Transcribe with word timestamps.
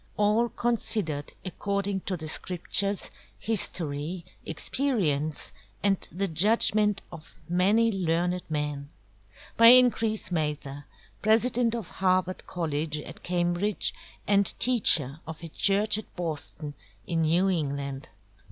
All 0.17 0.49
Considered 0.49 1.31
according 1.45 1.99
to 2.07 2.17
the 2.17 2.27
Scriptures, 2.27 3.11
History, 3.37 4.25
Experience, 4.47 5.53
and 5.83 5.99
the 6.11 6.27
Judgment 6.27 7.03
of 7.11 7.37
many 7.47 7.91
Learned 7.91 8.41
MEN. 8.49 8.89
By 9.57 9.67
Increase 9.67 10.31
Mather, 10.31 10.85
President 11.21 11.75
of 11.75 11.87
Harvard 11.87 12.47
Colledge 12.47 12.97
at 13.01 13.21
Cambridge, 13.21 13.93
and 14.25 14.51
Teacher 14.57 15.19
of 15.27 15.43
a 15.43 15.49
Church 15.49 15.99
at 15.99 16.15
Boston 16.15 16.73
in 17.05 17.21
New 17.21 17.47
England. 17.47 18.09